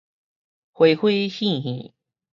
[0.71, 1.93] 花花挕挕